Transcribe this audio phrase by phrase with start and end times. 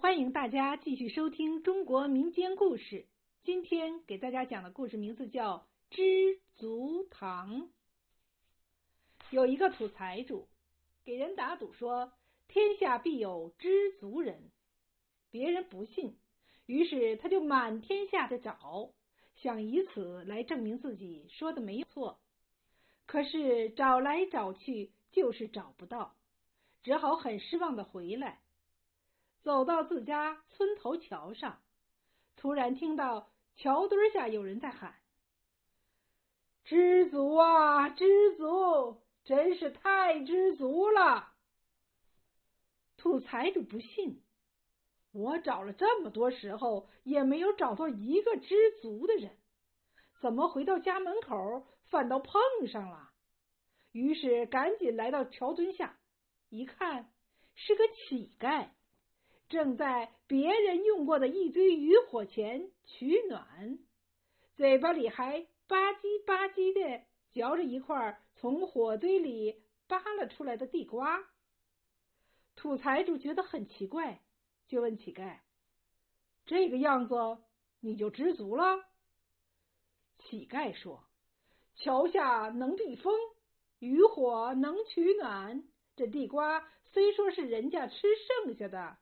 [0.00, 3.06] 欢迎大家继续收听中国民间故事。
[3.44, 5.58] 今天给大家讲的故事名字叫
[5.90, 7.64] 《知足堂》。
[9.28, 10.48] 有一个土财主
[11.04, 12.14] 给人打赌说，
[12.48, 14.50] 天下必有知足人。
[15.30, 16.16] 别人不信，
[16.64, 18.94] 于是他就满天下的找，
[19.36, 22.18] 想以此来证明自己说的没错。
[23.04, 26.16] 可是找来找去，就是找不到，
[26.82, 28.40] 只好很失望的回来。
[29.50, 31.60] 走到自家村头桥上，
[32.36, 34.94] 突然听到桥墩下有人在喊
[36.62, 39.02] ：“知足啊，知足！
[39.24, 41.32] 真是太知足了！”
[42.96, 44.22] 土财主不信，
[45.10, 49.36] 我找了这么多时候，也没有找到一个知足的人，
[50.20, 53.10] 怎么回到家门口反倒碰上了？
[53.90, 55.98] 于是赶紧来到桥墩下，
[56.50, 57.12] 一看
[57.56, 58.68] 是个乞丐。
[59.50, 63.80] 正在别人用过的一堆渔火前取暖，
[64.54, 71.24] 嘴巴里还吧唧吧唧的嚼着一块从火堆里扒拉出来的地瓜。
[72.54, 74.20] 土财主觉得很奇怪，
[74.68, 75.38] 就问乞丐
[76.46, 77.16] ：“这个样子
[77.80, 78.84] 你就知足了？”
[80.18, 81.02] 乞丐说
[81.74, 83.12] ：“桥下能避风，
[83.80, 85.64] 渔火能取暖，
[85.96, 88.06] 这地瓜虽说是人家吃
[88.44, 88.96] 剩下的。”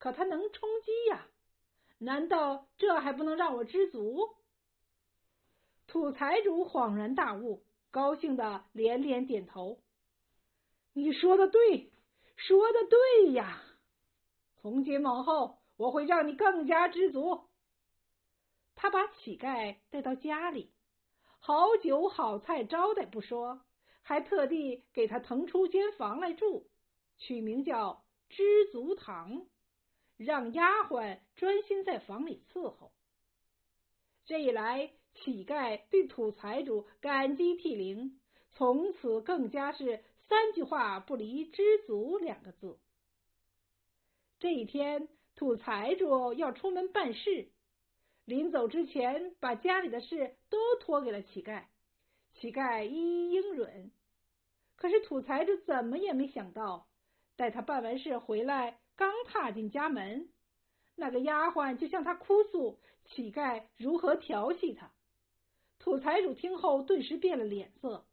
[0.00, 1.28] 可他能充饥呀？
[1.98, 4.34] 难道这还不能让我知足？
[5.86, 9.82] 土财主恍然大悟，高兴的连连点头
[10.94, 11.92] ：“你说的对，
[12.36, 13.62] 说的对呀！
[14.62, 17.44] 从今往后，我会让你更加知足。”
[18.74, 20.72] 他把乞丐带到家里，
[21.40, 23.60] 好酒好菜招待不说，
[24.00, 26.70] 还特地给他腾出间房来住，
[27.18, 29.44] 取名叫“知足堂”。
[30.22, 32.92] 让丫鬟专心在房里伺候。
[34.26, 38.20] 这一来，乞丐对土财主感激涕零，
[38.52, 42.78] 从此更加是三句话不离“知足”两个字。
[44.38, 47.48] 这一天，土财主要出门办事，
[48.26, 51.64] 临走之前，把家里的事都托给了乞丐。
[52.34, 53.90] 乞丐一一应允，
[54.76, 56.86] 可是土财主怎么也没想到，
[57.40, 58.78] 待他办完事回来。
[58.96, 60.28] 刚踏进家门，
[60.94, 64.90] 那个丫鬟就向他哭诉乞丐如何调戏他。
[65.78, 68.04] 土财主听后顿时变了脸色。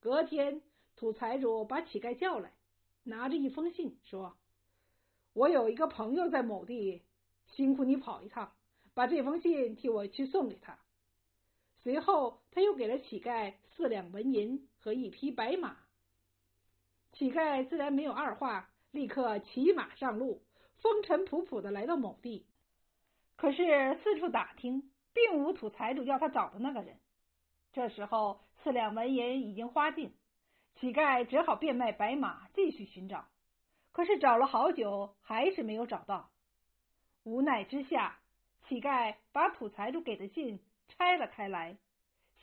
[0.00, 0.62] 隔天，
[0.96, 2.54] 土财主把乞丐叫来，
[3.02, 4.34] 拿着一封信说
[5.34, 7.02] ：“我有一个朋友在某地，
[7.48, 8.54] 辛苦你跑一趟，
[8.94, 10.78] 把这封信替我去送给他。”
[11.84, 15.83] 随后，他又给了乞丐四两纹银和一匹白马。
[17.14, 18.68] 乞丐自然没有二话。
[18.90, 20.40] 立刻骑马上路，
[20.76, 22.46] 风尘仆仆的来到某地。
[23.34, 27.00] 可是四处打听，并无土财主要他找的那个人。
[27.72, 30.14] 这时候四两纹银已经花尽，
[30.76, 33.26] 乞丐只好变卖白马，继续寻找。
[33.90, 36.30] 可是找了好久，还是没有找到。
[37.24, 38.20] 无奈之下，
[38.68, 41.78] 乞丐把土财主给的信拆了开来，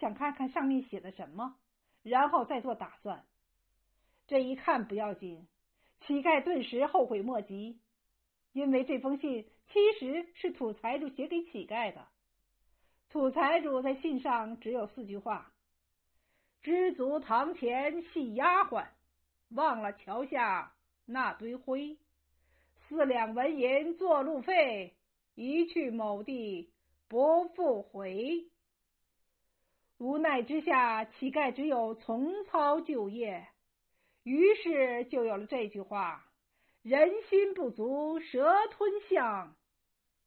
[0.01, 1.55] 想看看上面写的什么，
[2.03, 3.23] 然后再做打算。
[4.31, 5.45] 这一看不要紧。
[6.07, 7.81] 乞丐顿时后悔莫及，
[8.53, 12.07] 因为这封信其实是土财主写给乞丐的。
[13.09, 15.51] 土财主在信上只有四句话
[16.63, 18.87] ：“知足堂前戏丫鬟，
[19.49, 20.75] 忘了桥下
[21.05, 21.97] 那堆灰。
[22.87, 24.95] 四两纹银做路费，
[25.35, 26.71] 一去某地
[27.09, 28.45] 不复回。”
[29.99, 33.45] 无奈之下，乞丐只有重操旧业。
[34.23, 36.25] 于是就有了这句话
[36.83, 39.55] ：“人心不足蛇吞象，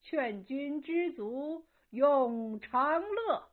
[0.03, 3.49] 劝君知足永长乐。”